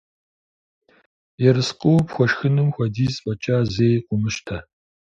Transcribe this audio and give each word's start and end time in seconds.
Ерыскъыуэ 1.47 2.01
пхуэшхынум 2.07 2.69
хуэдиз 2.75 3.15
фӀэкӀа 3.23 3.57
зэи 3.73 3.95
къыумыщтэ. 4.05 4.57